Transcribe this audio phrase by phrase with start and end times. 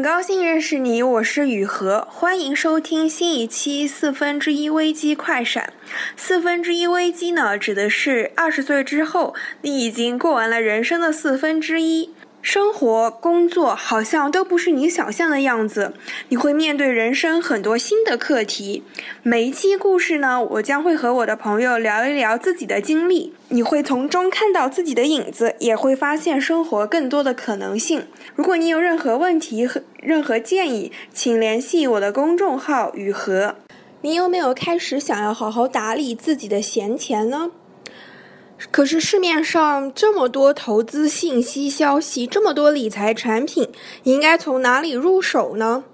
[0.00, 5.74] 很高兴认识你，我是雨禾，欢迎收听新一期四分之一危机快闪。
[6.16, 12.14] 四分之一危机呢，指的是二十岁之后，你已经过完了人生的四分之一。
[12.42, 15.92] 生活、工作好像都不是你想象的样子，
[16.30, 18.82] 你会面对人生很多新的课题。
[19.22, 28.06] 每一期故事呢，我将会和我的朋友聊一聊自己的经历，你会从中看到自己的影子，也会发现生活更多的可能性。
[28.34, 33.54] 如果你有任何问题和任何建议，请联系我的公众号雨禾。
[34.00, 37.50] 你有没有开始想要好好打理自己的闲钱呢？
[38.70, 43.68] 可是市面上这么多投资信息消息，这么多理财产品，
[44.02, 45.84] 你应该从哪里入手呢？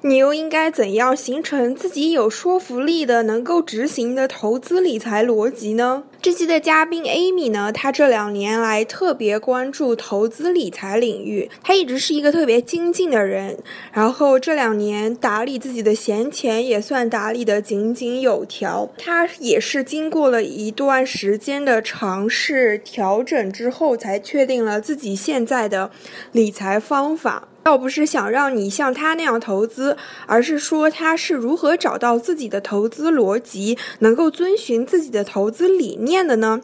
[0.00, 6.04] 你又应该怎样形成自己有说服力的、能够执行的投资理财逻辑呢？
[6.20, 13.56] 这期的嘉宾 Amy 呢，她这两年来特别关注投资理财领域，她一直是一个特别精进的人。
[13.92, 18.90] 然后这两年打理自己的闲钱也算打理的井井有条。
[18.98, 25.92] 她也是经过了一段时间的尝试调整之后，才确定了自己现在的
[26.32, 27.46] 理财方法。
[27.62, 36.62] 倒不是想让你像他那样投资，而是说他是如何找到自己的投资逻辑，能够遵循自己的投资理念的呢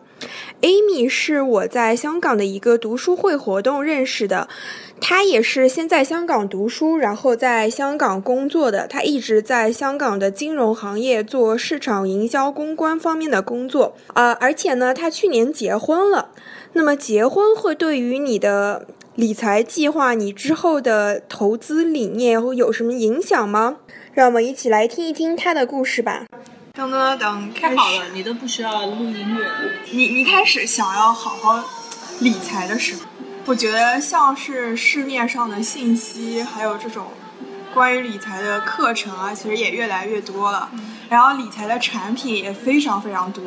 [0.62, 4.48] ？Amy 是我在香港的一个读书会活动认识的，
[4.98, 8.86] 他也是先在香港读书，然后在香港工作的。
[8.86, 13.94] 他一直在香港的金融行业做市场营销、公关方面的工作。
[14.14, 16.30] 呃，而且呢，他去年结婚了。
[16.72, 18.86] 那么，结婚会对于你的？
[19.16, 23.76] 理财计划，你之后的投资理念会有什么影响吗？
[24.12, 26.24] 让我们一起来听一听他的故事吧。
[26.72, 29.54] 等等等，开好了，你都不需要录音乐了。
[29.92, 31.64] 你你开始想要好好
[32.18, 33.02] 理财的时候，
[33.44, 37.06] 我觉得像是市面上的信息，还有这种
[37.72, 40.68] 关于理财的课程啊，其实也越来越多了。
[41.08, 43.44] 然后理财的产品也非常非常多。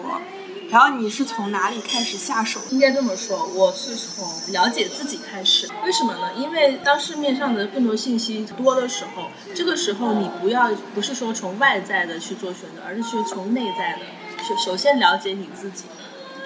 [0.70, 2.60] 然后你是从哪里开始下手？
[2.72, 5.66] 应该这么说，我是从了解自己开始。
[5.86, 6.34] 为什么呢？
[6.36, 14.00] 因为当市面上的更多信息多的时候，这个时候你不要不是说从外在的去做选择，而是去从内在的。
[14.44, 15.86] 首首先了解你自己，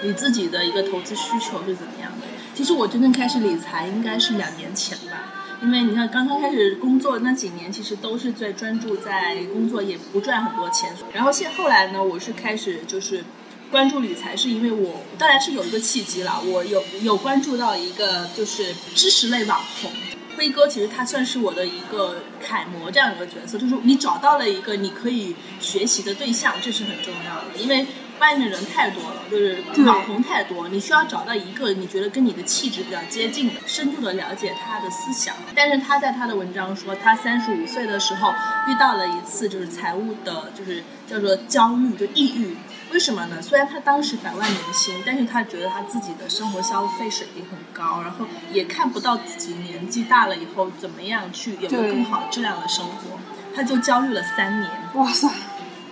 [0.02, 2.26] 你自己的一个投资需求是怎么样的。
[2.54, 5.32] 其实我真正开始理财应该是两年前吧，
[5.62, 10.94] 因为你看刚刚开始工作那几年，其实都是在专注在工作，也不赚很多钱。
[11.12, 13.24] 然后现后来呢，我是开始就是。
[13.72, 19.90] 关注理财是因为我当然是有一个契机了，我有有关注到一个就是知识类网红
[20.36, 27.86] 辉哥，其实他算是我的一个楷模这样一个角色，就是你找到了一个你可以学习的对象，这是很重要的，因为
[28.20, 35.34] 外面人太多了，就是网红太多，你需要找到一个你觉得跟你的气质比较接近的，深度的了解他的思想。
[35.54, 38.28] 但是他在他的文章说，他三十五岁的时候
[38.68, 42.54] 遇到了一次就是财务的，就是叫做焦虑，就抑郁。
[42.92, 43.40] 为什么呢？
[43.40, 53.18] 虽然他当时百万年薪，但是他觉得他自己的生活消费水平很高，然后也看不到自己年纪大了以后怎么样去有个更好质量的生活，
[53.56, 54.70] 他就焦虑了三年。
[54.94, 55.26] 哇塞！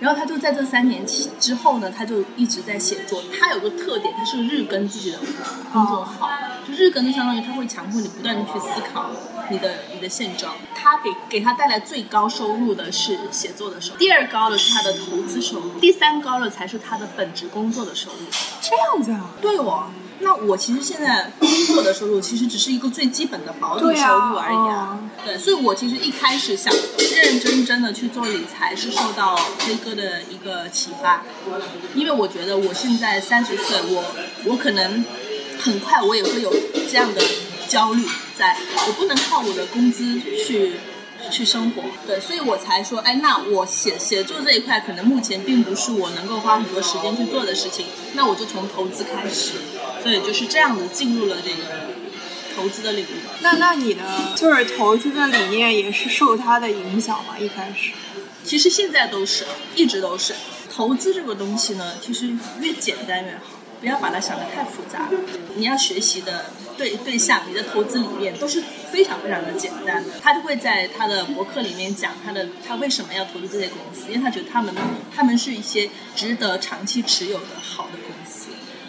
[0.01, 3.23] 然后他就在这三年期之后呢，他就一直在写作。
[3.39, 5.19] 他有个特点，他是日更自己的
[5.71, 6.29] 工作号，
[6.67, 9.11] 就日更就相当于他会强迫你不断的去思考。
[9.49, 18.17] 你的你的现状，他给给他带来最高收入的是写作的收入，第二高的是他的投资收入，第三高的才是他的本职工作的收入。
[18.61, 19.31] 这样子啊？
[19.41, 19.89] 对哦，
[20.19, 24.97] 那我其实现在工作的收入其实只是一个最基本的保底收入而已啊。
[25.25, 31.23] 对，所以我其实一开始想认认真真的去做理财，是受到飞哥的一个启发，
[31.95, 34.03] 因为我觉得我现在三十岁，我
[34.45, 35.05] 我可能
[35.59, 36.53] 很快我也会有
[36.89, 37.21] 这样的。
[37.67, 38.05] 焦虑，
[38.37, 40.73] 在我不能靠我的工资去
[41.31, 49.53] 去生活，对，所以我才说，哎，那我写写作这一块，可能目前并不是我能够花很多时间去做的事情，那我就从投资开始，
[50.03, 51.91] 所以就是这样子进入了这个
[52.61, 53.07] 投资的领域。
[53.41, 54.03] 那那你的
[54.35, 57.37] 就是投资的理念也是受他的影响吗？
[57.39, 57.91] 一开始，
[58.43, 60.35] 其实现在都是，一直都是。
[60.73, 62.31] 投资这个东西呢，其实
[62.61, 63.57] 越简单越好。
[63.81, 65.09] 不要把它想得太复杂，
[65.55, 66.45] 你要学习的
[66.77, 68.61] 对对象，你的投资理念都是
[68.91, 70.11] 非常非常的简单的。
[70.21, 74.71] 他就会在他的博客里面讲他的他为什么要投资这些公司，因为他觉得他们
[75.15, 78.40] 他们是一些值得长期持有的好的公司。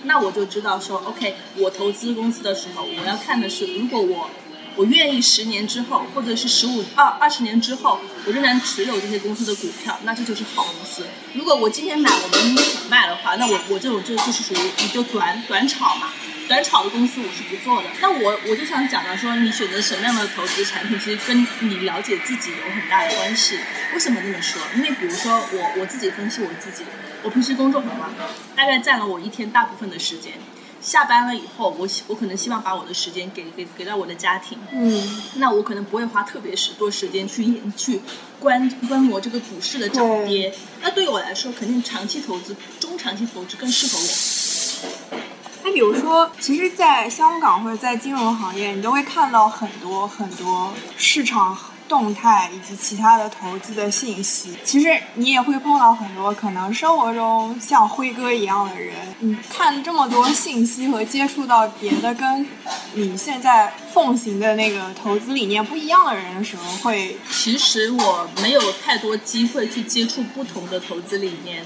[0.05, 4.31] 那我就知道说，OK，我投资公司的时候，我要看的是如果我。
[4.75, 11.05] 我愿意十年之后，或者是十五二二十年之后，我仍然持有这些公司的股票，那这就是好公司。
[11.35, 16.09] 如果我今天买，我明天想卖的话，那我我这种就就是属于你就短短炒嘛。
[16.49, 17.89] 短炒的公司我是不做的。
[18.01, 23.59] 那我我就想讲到说，你选择什么样的投资产品，其实跟你了解自己有很大的关系。
[23.95, 24.61] 为什么这么说？
[24.77, 26.85] 因为比如说我我自己分析我自己，
[27.23, 28.13] 我平时工作很忙，
[28.55, 30.33] 大概占了我一天大部分的时间。
[30.81, 34.59] 下班了以后，我希我可能希望把我的时间给给给到我的家庭。
[34.73, 38.01] 嗯，那我可能不会花特别时多时间去研去
[38.41, 40.53] 观观摩这个股市的涨跌。
[40.83, 45.23] 那对于我来说，肯定长期投资、中长期投资更适合我。
[45.65, 51.57] 那比如说，其实，在香港或者在金融行业，你都会看到很多很多市场。
[51.89, 58.95] 动态以及其他的投资的信息，其实你也会碰到很多可能生活中像辉哥一样的人。
[59.19, 62.49] 你看这么多信息和接触到别的跟
[62.95, 71.63] 你现在奉行的那个投资理念不一样的人的时候，会其实我没有太多机会去接触不同的投资理念，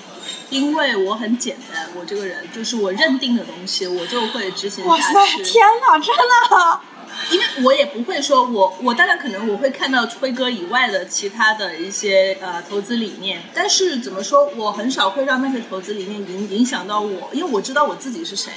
[0.50, 5.14] 因为我很简单，我这个人就是我认定的东西，我就会执行下去。
[5.14, 6.80] 哇塞，天哪，真的！
[7.30, 18.52] 因为我也不会说，我我当然可能我会看到辉哥以外的其他的一些呃投资理念，但是怎么说，我很少会让那些投资理念影影响到我，因为我知道我自己是谁，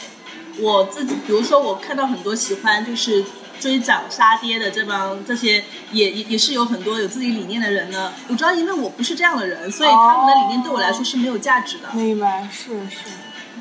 [0.59, 3.23] 我自己，比如说我看到很多喜欢就是
[3.59, 11.89] 追涨杀跌的这帮这些也也也是有很多有自己理念的人呢，我知道，因为我不是这样的人，所以他们的理念对我来说是没有价值的。
[11.93, 13.09] 明白，是是。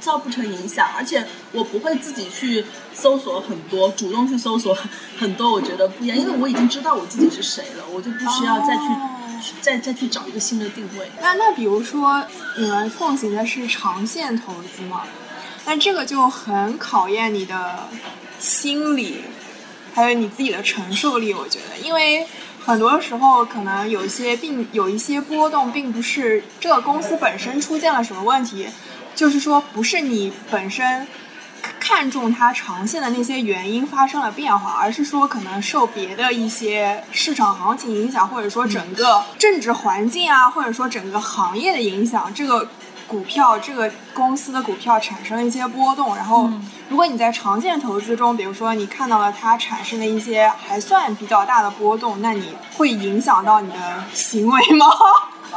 [0.00, 2.65] 造不成影响，而且我不会自己去
[2.95, 4.73] 搜索很多，主动去搜索
[5.19, 8.83] 很多，我觉得不一样，因为我已经知道我自己是谁了，我就不需要再去
[9.61, 11.11] 再再去找一个新的定位。
[11.21, 12.25] 那那比如说
[12.56, 15.03] 你们奉行的是长线投资嘛？
[15.67, 17.89] 那这个就很考验你的
[18.39, 19.25] 心理，
[19.99, 22.25] 还有你自己的承受力，我觉得，因为
[22.65, 28.69] 很多时候可能有些并有一些波动，并不是这个公司本身出现了什么问题。
[29.17, 31.05] 就是说，不是你本身
[31.81, 42.69] 看中它长线的那些原因发生了变化，而是说可能受别的一些市场行情影响，或者说整个政治环境啊，或者说整个行业的影响，这个
[43.09, 46.15] 股票这个公司的股票产生了一些波动。
[46.15, 46.49] 然后，
[46.89, 54.87] 如果你在长线投资中，比如说你看到了它产生的一些还算比较大的波动，那你会影响到你的行为吗？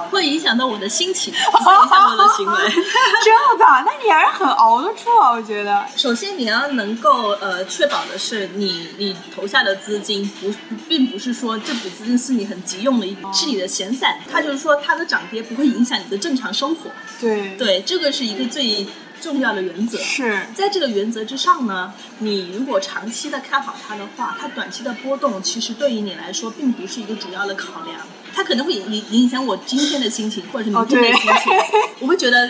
[0.10, 2.58] 会影响到我的心情， 影响我的行为。
[3.24, 3.66] 真的？
[3.86, 5.86] 那你还是很熬得住啊，我觉得。
[5.96, 10.54] 首先，你要能够呃确保的是，你你投下的资金不
[10.88, 14.20] 并不是说这笔资金是你很急用的一笔，是你的闲散。
[14.32, 16.90] 它就是说它的涨跌不会影响你的正常生活。
[17.20, 18.86] 对对，这个是一个最
[19.22, 19.98] 重要的原则。
[20.00, 28.00] 是在这个原则之上呢，你如果长期的看好它的话，它短期的波动其实对于你来说并不是一个主要的考量。
[28.34, 31.54] 它可能会影影响我今天的心情，或者是明天的心情。
[32.00, 32.50] 我会觉得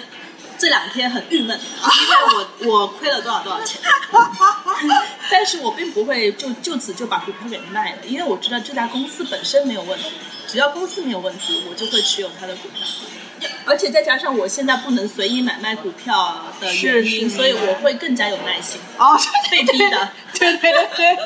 [0.57, 3.81] 这两天很郁闷， 因为我我亏了多少多少钱。
[5.31, 10.11] 但是我并不会就就此就把股票给卖了，因为我知道这家公司本身没有问题，
[10.47, 12.85] 只要公司没有问题，我就会持有它的股票。
[13.65, 18.79] 而且再加上我现在不能随意买卖股票的原因，所以我会更加有耐心。
[18.97, 19.17] 哦，
[19.49, 21.17] 被逼的，对对对对。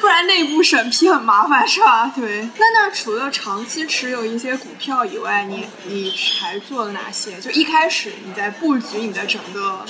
[0.00, 2.12] 不然内部审批很麻烦，是吧？
[2.14, 2.48] 对。
[2.58, 7.40] 那那除了长期持有一些股票以外，你你还做了哪些？
[7.40, 9.84] 就一开始你在布局你的整个。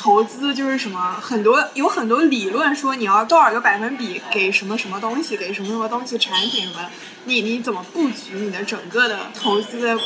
[0.00, 6.90] 投资就是什么，很多有很多理论说你要多少个百分比给什么什么东西，给什么什么东西产品什么的，
[7.26, 10.00] 你你怎么布局你的整个的投资？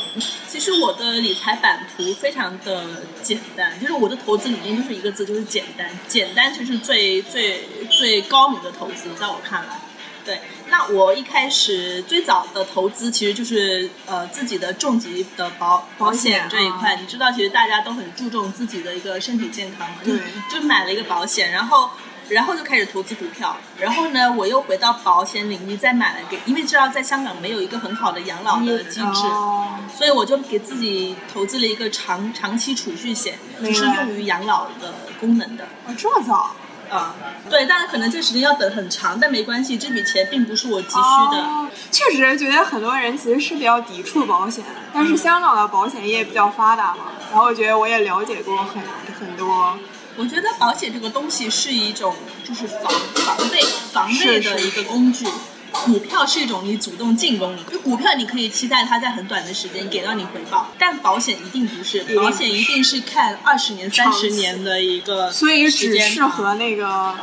[0.49, 5.87] 其实我的理财版图非常的简单，就是我的投资理念就是一个字，就是简单。
[6.09, 9.79] 简单就是最最最高明的投资，在我看来。
[10.25, 16.95] 对，那我一开始最早的投资其实就是呃自己的重疾的保保险这一块。
[16.95, 20.19] 你知道，其实大家都很注重自己的一个身体健康嘛，对，
[20.51, 21.91] 就买了一个保险，然后
[22.29, 23.55] 然后就开始投资股票。
[23.79, 29.21] 然后呢，我又回到保险领域再买了给，因为知道在香港没有一个很好的养老的机制，
[29.95, 35.65] 所以我就给自己投资了一个长长期储蓄险，就是用于养老的功能的。
[35.85, 36.55] 哦，这么早。
[36.89, 37.15] 啊，
[37.49, 41.67] 对，但是可能这时间要等很长，但没关系，这笔钱并不是我急需的。
[41.91, 44.63] 确实，觉得很多人其实是比较抵触保险，
[44.93, 48.81] 但是香港的保险业比较发达嘛，然后我觉得我也了解过很
[49.19, 49.77] 很多。
[50.17, 52.83] 我觉得保险这个东西是一种就是防
[53.15, 53.61] 防备
[53.91, 55.25] 防备的一个工具。
[55.85, 67.15] 股票是一种你主动进攻，就股票你可以期待它在很短的时间给到你回报，但保险一定不是，保险一定是看二十年、三十年的一个，所以只适合那个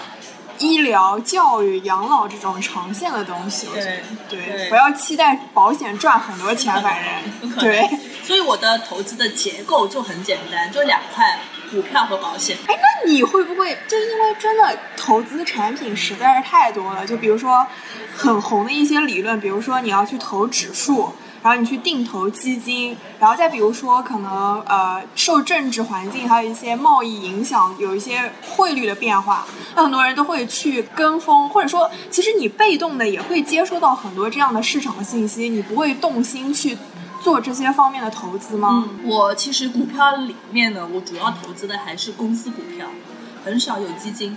[0.58, 3.68] 医疗、教育、养老这种长线的东西。
[3.74, 6.98] 对对，不要期待保险赚很多钱， 反
[7.40, 7.88] 正对。
[8.22, 11.40] 所以我的投资的结构就很简单，就两块。
[11.72, 12.56] 股票和保险。
[12.68, 17.04] 哎，那你会不会就因为真的投资产品实在是太多了？
[17.04, 17.66] 就比如说
[18.14, 21.12] 很红的一些理论，比如说你要去投指数。
[21.42, 36.78] 然后你去定投基金，然后再比如说可能呃受政治环境还有一些贸易影响，有一些汇率的变化，那很多人都会去跟风，或者说其实你被动的也会接收到很多这样的市场的信息，你不会动心去
[37.22, 38.88] 做这些方面的投资吗？
[38.88, 42.86] 嗯，我其实股票里面呢，我主要投资的还是公司股票，
[43.44, 44.36] 很少有基金，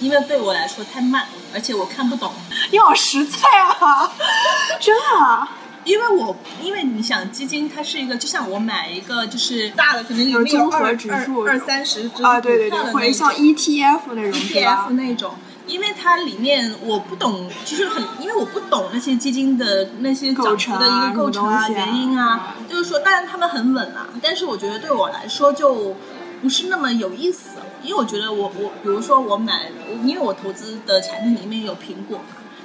[0.00, 2.32] 因为对我来说太慢，而且我看不懂。
[2.72, 3.38] 你好实在
[3.80, 4.10] 啊，
[4.80, 5.48] 真的。
[5.84, 15.34] 因为我，因为你想基金，它是一个，就像我买一个就是大的，可能有综合指数二三十只啊，对对对，或者像 ETF 那种，ETF 那种，
[15.66, 25.96] 因为它里面我不懂，就是很，因为我不懂那些基金的那些涨幅的一个构成啊、原因啊，就是说，当然他们很稳啊，但是我觉得对我来说就
[26.40, 29.70] 不是那么有意思，因为我觉得我我，比如说我买，
[30.04, 32.20] 因为我投资的产品里面有苹果。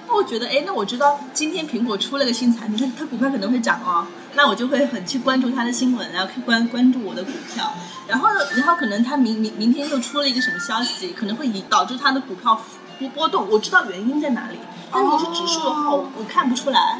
[0.08, 4.06] 那我觉得，哎，那我知道今天苹果出了个新产品，它它股票可能会涨哦，
[4.36, 7.74] 那我就会很去关注它的新闻，然后关关注我的股票，
[8.08, 8.28] 然后
[8.58, 12.66] 然后可能它明明明天又出了一个什么消息，可能会以导致它的股票波
[13.10, 14.58] 波动，我知道原因在哪里，
[14.92, 17.00] 但如果是指数的话，我我看不出来。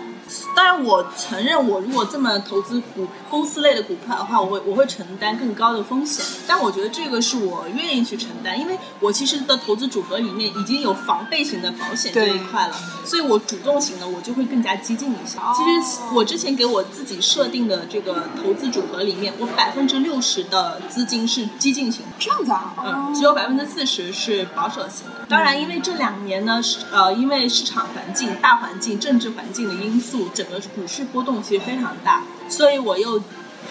[0.56, 6.26] 当然，我承认，我如果这么投资股公司类的股票的话，我会我会承担更高的风险。
[6.48, 15.38] 但我觉得这个是我愿意去承担，因为我其实的投资组合里面已经有防备型的保险这一块了，所以我主动型的我就会更加激进一些。
[15.56, 25.26] 其实我之前给我自己设定的这个投资组合里面，我百分之六十的资金是激进型，这样子啊，嗯，只有百分之四十是保守型的。
[25.28, 30.21] 当然，因为这两年呢，是呃，因为市场环境、大环境、政治环境的因素。
[30.30, 33.22] 整个股市波动其实非常大，所以我又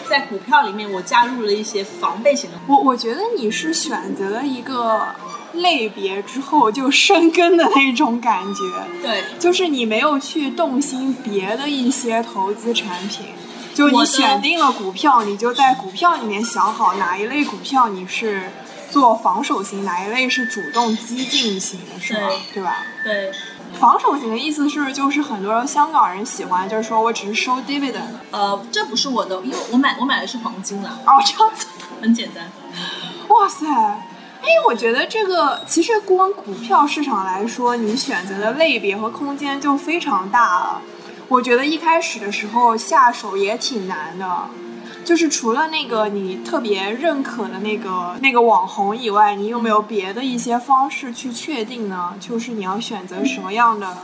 [0.09, 2.59] 在股票里面我加入了一些防备型的。
[2.67, 5.07] 我我觉得你是选择了一个
[5.55, 8.61] 类别之后就生根的那种感觉。
[9.03, 13.27] 对，就是你没有去动心别的一些投资产品，
[13.75, 18.51] 就你选定了股票，你就在股票里面想好哪一类股票你是
[18.91, 22.29] 做防守型，哪一类是主动激进型的，是吗？
[22.55, 22.87] 对吧？
[23.05, 23.33] 对。
[23.79, 28.03] 防守型的意思是，就是很多香港人喜欢，就是说我只是收 dividend。
[28.31, 30.89] 呃，这不是我的，因为我买我买的是黄金的。
[30.89, 31.67] 哦，这样子，
[32.01, 32.51] 很简单。
[33.29, 40.83] 哇塞，哎，我觉得这个其实光股票市场来说，你选择的类别和空间就非常大了。
[41.29, 44.47] 我觉得一开始的时候下手也挺难的。
[45.05, 52.15] 就是除了那个你特别认可的那个那个网红以外，你有没有别的一些方式去确定呢？
[52.21, 53.97] 就是你要选择什么样的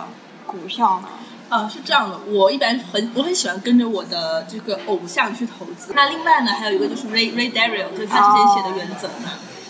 [0.47, 1.09] 股票呢？
[1.49, 5.93] 呃，是这样的，我一般很我很喜欢跟着我的这个偶像去投资。
[5.95, 9.09] 那另外呢，还有一个就是 Ray Ray Dalio，就是他之前写的原则。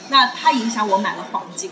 [0.08, 1.70] 那他影响我买了黄金。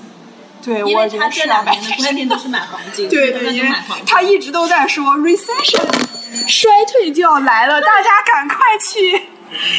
[0.62, 3.08] 对，因为他这两年的观念都是买黄金。
[3.10, 3.70] 对对，因为
[4.06, 5.86] 他一直都在说 recession，
[6.48, 9.28] 衰退就要来了，大家赶快去。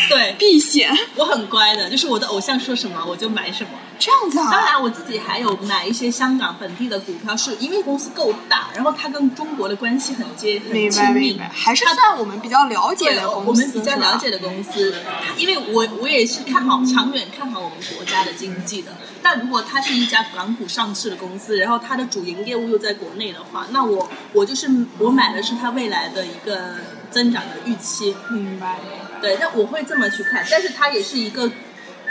[0.10, 4.52] 对，避险，我很乖的，就是我的偶像说什么我就买什么，这样子啊。
[4.52, 13.50] 当然，我自己还有买一些香港本地的股票，是因为公司够大，然后它跟中国的关系很接很亲密，还是算我们比较了解的公司。
[13.50, 14.96] 我们比较了解的公司，
[15.38, 18.92] 因为我我也是看好长远看好我们国家的经济的。
[19.22, 26.76] 但如果它是一家港股上市的公司，然后它的主营业务又在国内的话，那我我就是我买的是它未来的一个
[27.16, 28.14] 增长的预期。
[28.30, 28.78] 明白。
[29.22, 31.50] 对，那我会这么去看，但是它也是一个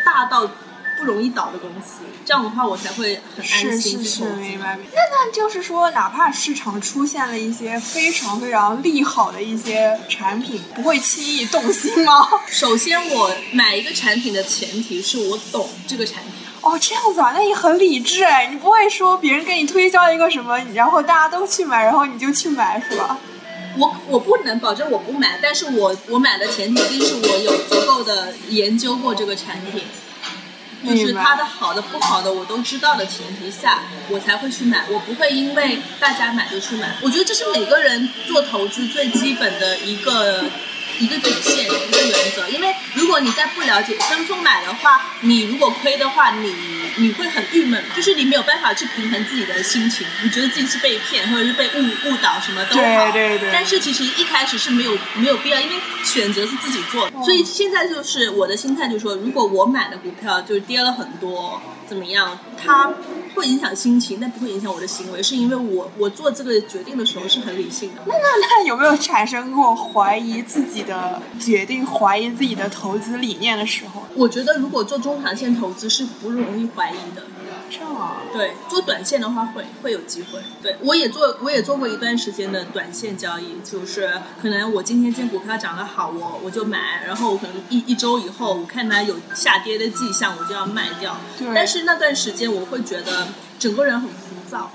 [0.03, 0.51] 大到
[0.99, 4.01] 不容易倒的公司，这样的话我才会很安心
[4.39, 4.79] 明白。
[4.95, 12.27] 那那就是说，哪怕市场出现了一些非常非常利好的一些产品，不会轻易动心吗？
[12.49, 16.33] 首先，我买一个产品的前提是我懂这个产品。
[16.63, 23.19] 哦，这样子啊，那你很理智哎，你不会说别人给你推销一个什么，然后大家都去买，然后你就去买是吧？
[23.77, 29.83] 我我不能保证我不买，但是我我买的前提一定是我有足够的研究过这个产品，
[30.85, 34.85] 就是它的好的不好的我都知道的前提下，我才会去买。
[34.91, 36.97] 我不会因为大家买就去买。
[37.03, 40.45] 我觉得这是每个人做投资最基本的一个
[40.99, 42.49] 一个底线一个原则。
[42.49, 46.55] 因为如果你在不了解跟风买的话，你如果亏的话，你。
[46.97, 53.11] 你会很郁闷，就是你没有办法去平衡自己的心情，你觉得自己是被骗，或者是被误误导，什么都好。
[53.11, 53.51] 对对对。
[53.53, 55.75] 但是其实一开始是没有没有必要，因为
[56.05, 57.21] 选择是自己做的。
[57.25, 62.93] 所以现在就是我的心态就是说，如果我买的股票就是跌了很多，怎么样，它
[63.35, 68.03] 会影响心情，但不会影响我的行为，是因为我我做这个决定的时候是很理性的。
[68.07, 74.03] 那那那有没有产生过怀疑自己的决定、怀疑自己的投资理念的时候？
[74.15, 77.23] 我觉得如果做中长线投资是不容易怀疑的。
[77.71, 78.23] 这样啊？
[78.33, 80.41] 对，做短线的话会会有机会。
[80.63, 91.17] 对我也做，我也做过一段时间的短线交易，就是可能我今天见股票涨得好，我我就买，然后我可能一一周以后我看它有下跌的迹象，我就要卖掉。
[91.39, 93.29] 对但是那段时间我会觉得
[93.59, 94.11] 整个人很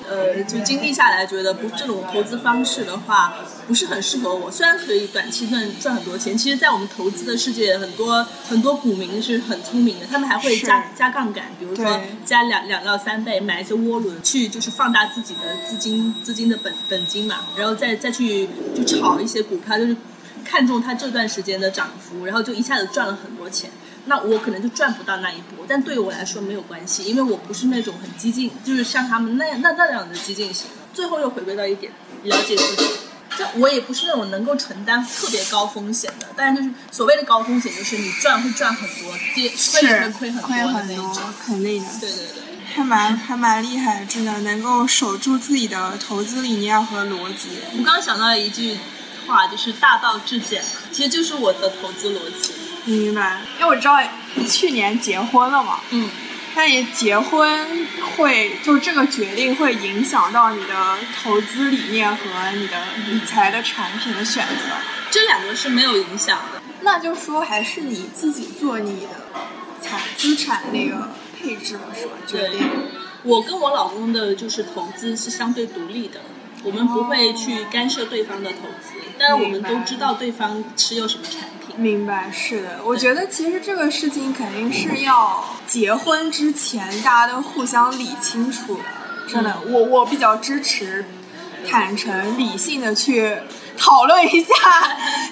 [0.09, 3.33] 呃，就经历下来觉得不这种投资方式的话
[3.67, 4.49] 不是很适合我。
[4.51, 19.95] 虽然可以短期赚赚很多钱，其实，在我们投资的世界，很多很多股民是很聪明的，他们还会加加杠杆，比如说加两两到三倍，买一些涡轮去就是放大自己的资金资金的本本金嘛，然后再再去就炒一些股票，就是
[20.43, 23.69] 看中它这段时间的涨幅，然后就一下子赚了很多钱。
[24.09, 30.65] 那我可能就赚不到那一波，但对于我来说没有关系，因为我不是那种很激进，就是像他们那样那那样的激进型。
[30.91, 32.89] 最后又回归到一点，了解自己。
[33.37, 41.89] 这我也不是那种能够承担特别高风险的，但是就是所谓的高风险，就是你赚会赚很多，跌亏也会亏很多的很多那一种。，肯定的。
[42.01, 42.43] 对对对。
[42.73, 47.49] 还蛮还蛮厉害，真的能够守住自己的投资理念和逻辑。
[47.73, 48.77] 我刚刚想到一句
[49.27, 52.53] 话，就是大道至简，其实就是我的投资逻辑。
[52.85, 53.99] 明白，因为我知道
[54.35, 56.09] 你去年结婚了嘛，嗯，
[56.55, 64.63] 那你结婚会就这个决定会影响到你的投资理念和你的理财的产品的选择。
[65.11, 66.61] 这两个是没有影响的。
[66.81, 69.07] 那就说还是你自己做你的
[69.81, 72.13] 财资产那个配置了是吧？
[72.25, 72.69] 决对定。，
[73.23, 76.21] 我跟我老公的就是投资是相对独立的，
[76.63, 81.58] 我们不会去干涉对方的投资，但是我们都知道对方持有什么产品。
[81.79, 88.83] 明白，是的，我觉得其实这个事情肯定是要结婚之前大家都互相理清楚的。
[89.27, 91.05] 真的，我我比较支持
[91.67, 93.37] 坦诚理性的去
[93.77, 94.53] 讨论一下，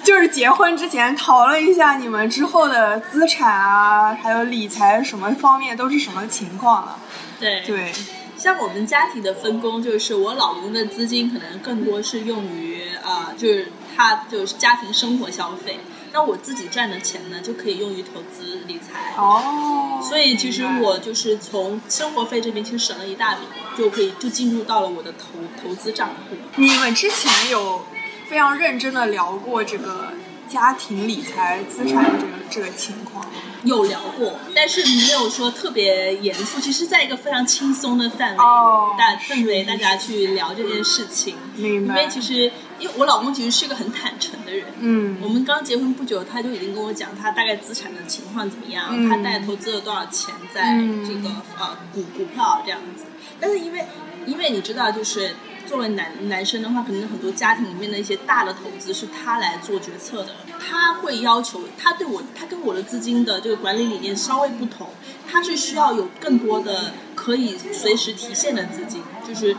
[0.02, 6.98] 就是结婚之前讨论一下你们之后的资产啊，还有理财什么方面都是什么情况了。
[7.38, 7.92] 对，对，
[8.36, 15.80] 像我们家庭的分工，就是我老公的资金可能更多是用于呃，就是他就是家庭生活消费，
[16.18, 19.14] 那我自己赚的钱呢，就可以用于投资理财。
[19.16, 23.42] 哦，所以其实我就是从生活费这边其实省了一大笔，
[23.76, 25.28] 就可以就进入到了我的投
[25.62, 26.36] 投资账户。
[26.56, 27.84] 你们之前有
[28.28, 30.08] 非常认真的聊过这个
[30.48, 33.30] 家庭理财资产这个这个情况吗？
[33.62, 41.36] 有聊过，但是没有说特别严肃，其实在一个非常轻松的范围、哦大氛围，大家去聊这件事情。
[41.56, 53.04] 因明白为其实，因为我老公其实是个很坦诚的人，嗯我们刚结婚不久，他就已经跟我讲他大概资产的情况怎么样，嗯他大概投资了多少钱在嗯这个、呃股股票这样子。
[53.40, 53.84] 但是因为
[54.26, 55.34] 因为你知道，就是
[55.66, 64.88] 作为男男生的话，可能很多家庭里面的一些大的投资是他来做决策的，他会要求他对我，他跟我的资金的这个管理理念稍微不同，
[65.30, 69.56] 他是需要有更多的可以随时提现的资金，就是。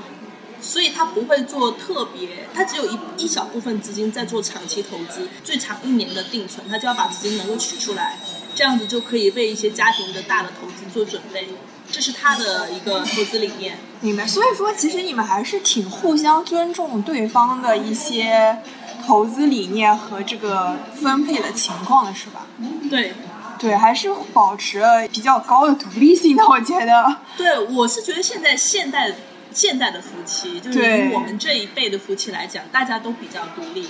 [0.61, 8.17] 所以他不会做特别，他只有一一小部分资金在做长期投资，最长一年的定存，他就要把资金能够取出来，
[8.53, 11.47] 这样子就可以为一些家庭的大的投资做准备，
[11.91, 13.77] 这是他的一个投资理念。
[14.01, 14.27] 明白。
[14.27, 18.59] 所以说，其实你们还是挺互相尊重对方的一些
[19.05, 22.47] 投资理念和这个分配的情况的，是吧？
[22.89, 23.13] 对，
[23.57, 27.17] 对，还是保持了比较高的独立性的，我觉得。
[27.37, 29.13] 对我是觉得现在现代
[29.51, 31.09] 现代的夫妻，就是对。
[31.09, 33.87] 以我们这一辈的夫妻来讲，大家都比较独立。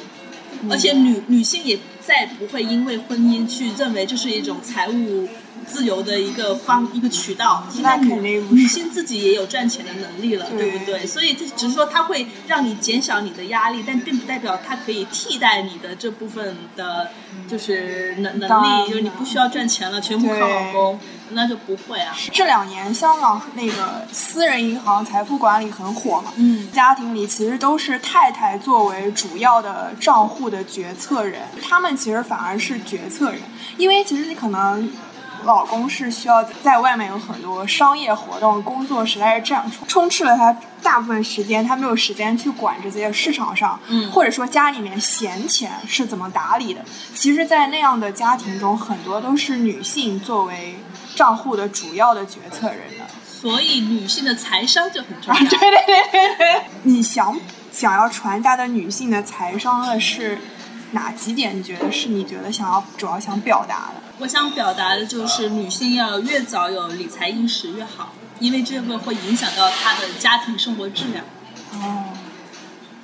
[0.69, 5.29] 而且女女性也再不会因为婚姻去认为这是一种财务
[5.65, 7.65] 自由的一个方一个渠道。
[7.71, 10.71] 现在那肯定女女性自己也有赚钱的能力了，对。
[10.71, 11.05] 对不对？
[11.05, 17.11] 所以这只是说它会让你减少你的压力，但并不代表它可以替代你的这部分的，
[17.47, 20.99] 就是能能力，就是你不需要赚钱了，全部靠老公，
[21.31, 22.15] 那就不会啊。
[22.31, 33.41] 这两年香港那个私人银行财富管理很火嘛，嗯家庭里其实都是太太作为主要的账户的决策人，他们其实反而是决策人，
[33.77, 34.91] 因为其实你可能。
[35.43, 46.81] 老公是需要在外面有很多商业活动，工作实在是这样充充斥了他大部分时间，他没有时间去管这些市场上，嗯或者说家里面闲钱是怎么打理的。
[47.13, 50.79] 其实，在那样的家庭中，很多都是女性作为
[51.15, 53.05] 账户的主要的决策人的。
[53.25, 55.47] 所以女性的财商就很重啊，要。
[55.47, 57.39] 对对对对对，你想
[57.71, 60.37] 想要传达的女性的财商的是
[60.91, 61.57] 哪几点？
[61.57, 64.08] 你觉得是你觉得想要主要想表达的？
[64.19, 71.23] 我想表达的就是女性要越早有理财意识越好，因为这个会影响到她的家庭生活质量。
[71.71, 72.13] 哦，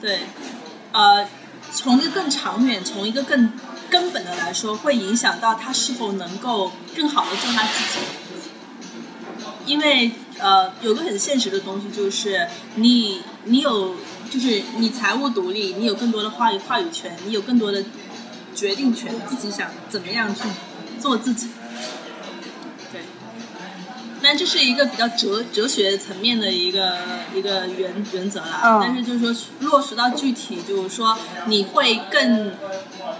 [0.02, 0.20] 对，
[0.92, 1.26] 呃，
[1.72, 3.54] 从一个更长远、从一个更
[3.90, 8.06] 根本的来说，会影响到她是否能够更好的做她自己。
[9.66, 13.96] 因为呃，有个很现实的东西就是你你有
[14.30, 17.86] 就是你财务独立，你有更多的话语话语权，你有更多的
[18.54, 20.42] 决定权，自己想怎么样去
[21.00, 21.50] 做自己。
[22.92, 23.02] 对，
[24.22, 26.98] 那这是一个比较哲哲学层面的一个
[27.36, 28.62] 一个原原则啦。
[28.64, 32.52] 嗯但是就是说落实到具体，就是说你会更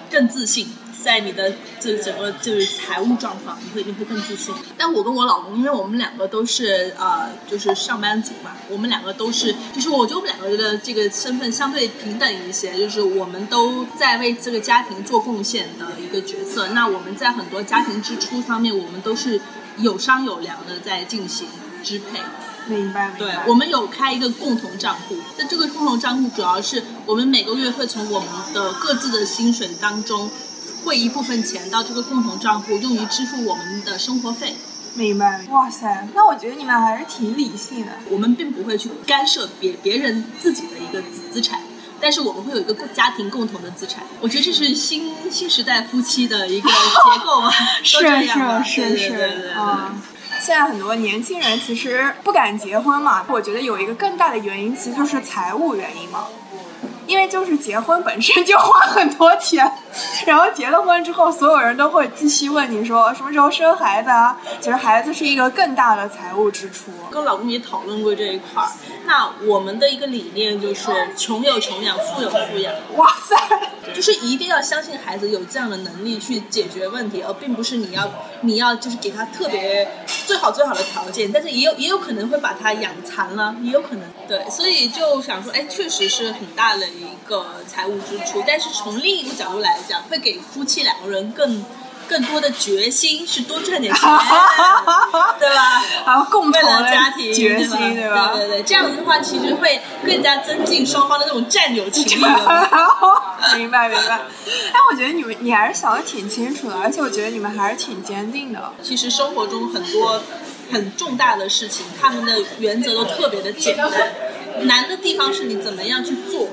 [0.10, 0.70] 更自信。
[1.06, 4.52] 在你的这整个就是财务状况，你会你会更自信。
[4.76, 16.70] 但我跟我老公，因为我们两个都是呃，就是上班族嘛，我们两个都是，就是我觉得我们两个的这个身份相对平等一些，就是我们都在为这个家庭做贡献的一个角色。
[16.70, 19.40] 那我们在很多家庭支出方面，我们都是
[19.78, 21.48] 有商有量的在进行
[21.84, 22.20] 支配。
[22.68, 30.32] 明白明对。，我们有开一个共同账户，那这个共同账户主要是我们每个月会从我们的各自的薪水当中
[30.86, 34.56] 汇一部分钱到这个共同账户，用于支付我们的生活费。
[34.94, 35.42] 明白。
[35.50, 37.92] 哇塞，那我觉得你们还是挺理性的。
[38.10, 41.60] 我们并不会去干涉别别人自己的一个资资产。
[42.00, 47.50] 但是我们会有一个家庭共同的资产，我觉得这是新新时代夫妻的一个结构啊，
[47.94, 49.96] 都这样吧是是是对对对对对啊。
[50.40, 56.26] 现在很多年轻人其实不敢结婚嘛，我觉得有一个更大的原因，其实就是财务原因嘛。
[57.08, 59.72] 因为就是结婚本身就花很多钱，
[60.26, 64.38] 然后结了婚之后，所有人都会继续问你说什么时候生孩子啊？
[64.60, 66.92] 其实孩子是一个更大的财务支出。
[67.12, 68.70] 跟老公也讨论过这一块儿。
[69.06, 73.36] 那我们的一个理念就是穷有穷养，富有富养，哇塞，
[73.94, 78.10] 就是一定要相信孩子有这样的能力去解决问题，而并不是你要
[78.46, 79.88] 你要就是给他特别
[80.26, 91.66] 最好最好的条件，但是也有也有可能会把他养残了，也有可能对，所以就想说，哎，确实是很大的一个财务支出，但是从另一个角度来讲，会给夫妻两个人更。
[92.08, 94.02] 更多的决心是多赚点钱，
[95.40, 95.84] 对吧？
[96.06, 98.32] 然后共同的家庭决心，对吧？
[98.34, 102.24] 对对对，这样子的话，其实会更加增进双方的那种战友情谊。
[103.58, 104.16] 明白明白。
[104.16, 108.74] 哎我觉得你们你还是想的挺清楚的，而且我觉得你们还是挺坚定的。
[108.82, 110.22] 其实生活中很多
[110.72, 113.90] 很重大的事情，他们的原则都特别的简单，
[114.64, 116.50] 难的地方是你怎么样去做。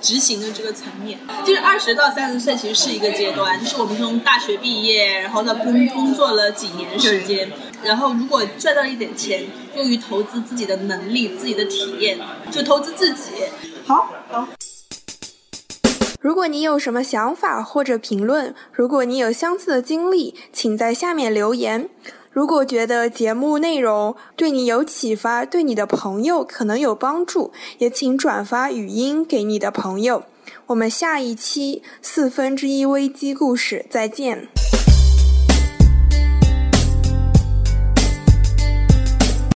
[0.00, 7.50] 执行的这个层面，就是二十到三十岁其实是一个阶段，就是我们从大学毕业，然后到工工作了几年时间，
[7.82, 9.42] 然后如果赚到一点钱，
[9.74, 12.16] 用于投资自己的能力、自己的体验，
[12.48, 13.32] 就投资自己。
[13.84, 14.48] 好，好。
[16.20, 21.90] 如果你有什么想法或者评论，如果你有相似的经历，请在下面留言。
[22.30, 30.24] 如果觉得节目内容对你有启发，对你的朋友可能有帮助，也请转发语音给你的朋友。
[30.66, 34.48] 我们下一期四分之一危机故事再见。